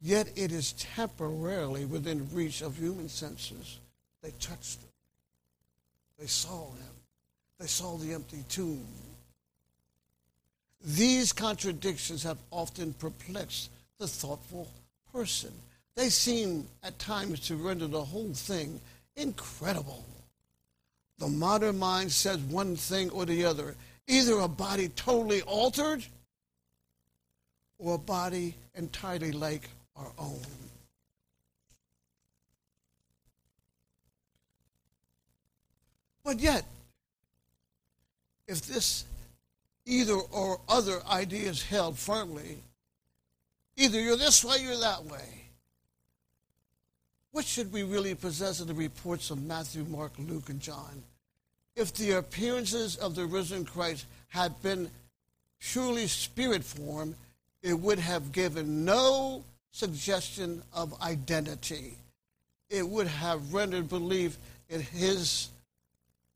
[0.00, 3.78] yet it is temporarily within reach of human senses.
[4.22, 4.88] They touched him.
[6.18, 6.94] They saw him.
[7.58, 8.86] They saw the empty tomb.
[10.84, 14.68] These contradictions have often perplexed the thoughtful
[15.12, 15.52] person.
[15.96, 18.80] They seem at times to render the whole thing
[19.16, 20.04] incredible.
[21.18, 23.76] The modern mind says one thing or the other,
[24.06, 26.04] either a body totally altered
[27.78, 30.40] or a body entirely like our own.
[36.24, 36.64] But yet,
[38.48, 39.04] if this
[39.84, 42.58] either or other idea is held firmly,
[43.76, 45.44] either you're this way, you're that way.
[47.32, 51.02] What should we really possess in the reports of Matthew, Mark, Luke, and John?
[51.76, 54.90] If the appearances of the risen Christ had been
[55.60, 57.16] truly spirit form,
[57.62, 61.96] it would have given no suggestion of identity.
[62.70, 65.48] It would have rendered belief in his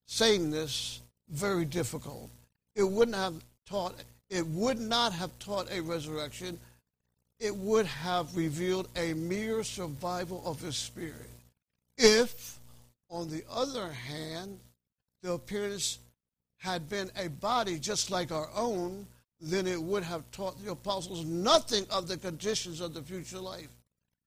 [0.06, 2.30] sameness very difficult.
[2.74, 3.34] It wouldn't have
[3.66, 3.94] taught
[4.30, 6.58] it would not have taught a resurrection.
[7.40, 11.30] It would have revealed a mere survival of his spirit.
[11.96, 12.58] If,
[13.08, 14.58] on the other hand,
[15.22, 15.98] the appearance
[16.58, 19.06] had been a body just like our own,
[19.40, 23.68] then it would have taught the apostles nothing of the conditions of the future life.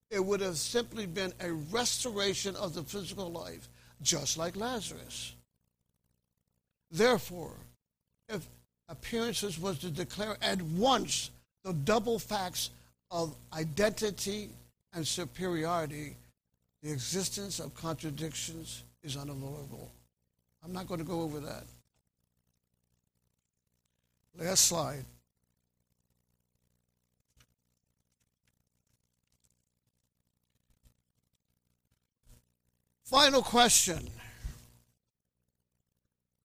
[0.10, 3.68] It would have simply been a restoration of the physical life,
[4.02, 5.34] just like Lazarus.
[6.90, 7.54] Therefore,
[8.28, 8.46] if
[8.90, 11.32] appearances was to declare at once
[11.64, 12.72] the double facts
[13.10, 14.50] of identity
[14.94, 16.16] and superiority,
[16.84, 19.90] the existence of contradictions is unavoidable.
[20.64, 21.64] I'm not going to go over that.
[24.38, 25.06] Last slide.
[33.04, 34.10] Final question.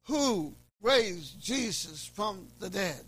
[0.07, 3.05] Who raised Jesus from the dead?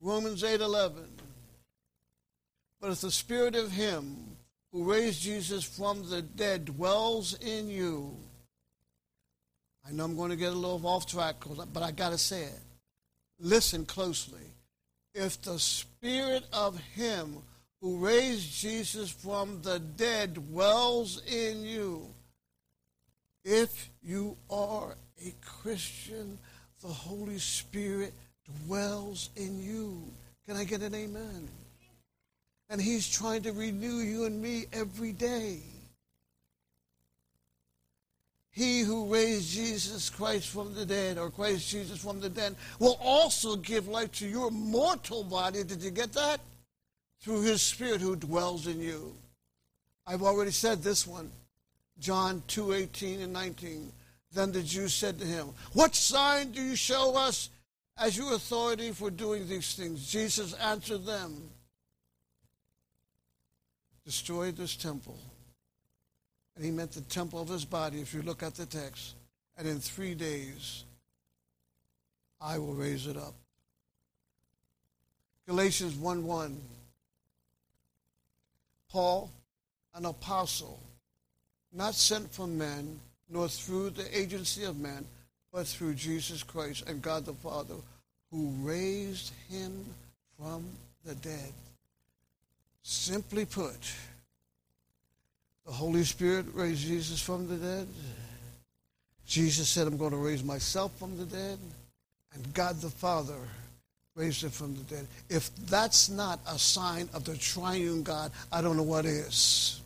[0.00, 1.08] Romans 8:11.
[2.80, 4.36] But if the spirit of him
[4.72, 8.16] who raised Jesus from the dead dwells in you,
[9.86, 11.36] I know I'm going to get a little off track,
[11.72, 12.60] but I got to say it.
[13.40, 14.40] Listen closely.
[15.14, 17.38] If the spirit of him
[17.80, 22.06] who raised Jesus from the dead dwells in you,
[23.44, 26.38] if you are a Christian,
[26.80, 28.14] the Holy Spirit
[28.66, 30.02] dwells in you.
[30.46, 31.48] Can I get an amen?
[32.70, 35.58] And He's trying to renew you and me every day.
[38.52, 42.98] He who raised Jesus Christ from the dead, or Christ Jesus from the dead, will
[43.00, 45.64] also give life to your mortal body.
[45.64, 46.40] Did you get that?
[47.22, 49.14] Through his Spirit who dwells in you.
[50.06, 51.30] I've already said this one.
[51.98, 53.90] John 2 18 and 19.
[54.34, 57.48] Then the Jews said to him, What sign do you show us
[57.96, 60.10] as your authority for doing these things?
[60.10, 61.48] Jesus answered them,
[64.04, 65.16] Destroy this temple
[66.56, 69.14] and he meant the temple of his body, if you look at the text.
[69.56, 70.84] And in three days,
[72.40, 73.34] I will raise it up.
[75.46, 76.60] Galatians 1 1.
[78.90, 79.30] Paul,
[79.94, 80.78] an apostle,
[81.72, 83.00] not sent from men,
[83.30, 85.06] nor through the agency of men,
[85.52, 87.74] but through Jesus Christ and God the Father,
[88.30, 89.84] who raised him
[90.38, 90.64] from
[91.04, 91.52] the dead.
[92.82, 93.78] Simply put,
[95.66, 97.88] the Holy Spirit raised Jesus from the dead.
[99.26, 101.58] Jesus said, I'm going to raise myself from the dead.
[102.34, 103.38] And God the Father
[104.14, 105.06] raised him from the dead.
[105.28, 109.80] If that's not a sign of the triune God, I don't know what is.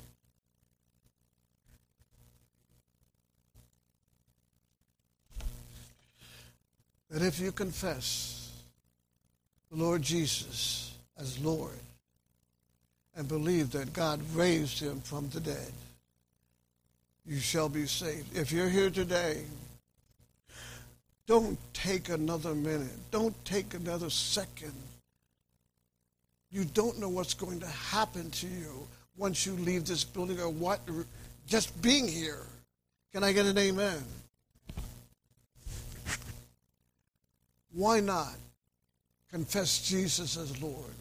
[7.11, 8.51] That if you confess
[9.71, 11.79] the Lord Jesus as Lord,
[13.17, 15.73] and believe that God raised him from the dead,
[17.25, 18.37] you shall be saved.
[18.37, 19.45] If you're here today,
[21.27, 23.11] don't take another minute.
[23.11, 24.75] Don't take another second.
[26.53, 28.87] You don't know what's going to happen to you
[29.17, 30.81] once you leave this building or what
[31.47, 32.45] just being here.
[33.13, 34.05] Can I get an amen?
[37.73, 38.35] Why not
[39.31, 40.95] confess Jesus as Lord?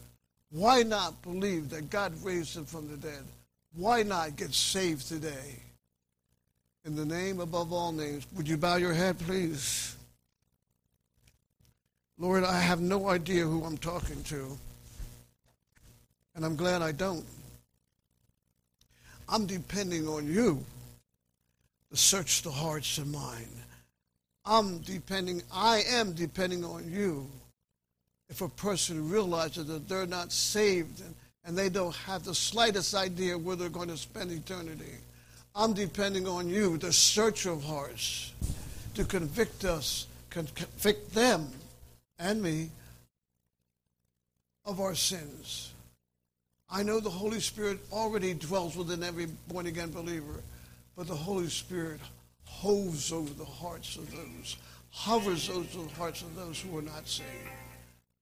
[0.50, 3.24] Why not believe that God raised him from the dead?
[3.74, 5.60] Why not get saved today?
[6.84, 9.96] In the name above all names, would you bow your head, please?
[12.18, 14.56] Lord, I have no idea who I'm talking to,
[16.34, 17.26] and I'm glad I don't.
[19.28, 20.64] I'm depending on you
[21.90, 23.50] to search the hearts and mind.
[24.44, 27.28] I'm depending, I am depending on you
[28.28, 31.14] if a person realizes that they're not saved and,
[31.44, 34.94] and they don't have the slightest idea where they're going to spend eternity.
[35.54, 38.32] I'm depending on you, the searcher of hearts,
[38.94, 41.48] to convict us, convict them
[42.18, 42.70] and me
[44.64, 45.72] of our sins.
[46.68, 50.42] I know the Holy Spirit already dwells within every born again believer,
[50.96, 52.00] but the Holy Spirit
[52.44, 54.56] hoves over the hearts of those,
[54.90, 57.28] hovers over the hearts of those who are not saved.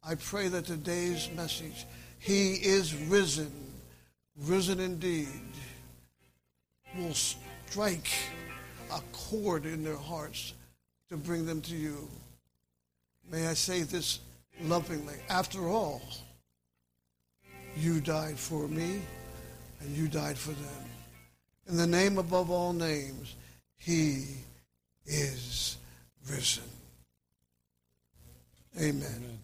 [0.07, 1.87] I pray that today's message,
[2.19, 3.51] He is risen,
[4.37, 5.29] risen indeed,
[6.97, 8.11] will strike
[8.93, 10.53] a chord in their hearts
[11.09, 12.09] to bring them to you.
[13.31, 14.21] May I say this
[14.61, 15.15] lovingly.
[15.31, 16.03] After all,
[17.77, 19.01] you died for me
[19.81, 20.85] and you died for them.
[21.67, 23.37] In the name above all names,
[23.79, 24.27] he
[25.07, 25.79] is
[26.29, 26.65] risen.
[28.79, 29.03] Amen.
[29.07, 29.39] Amen.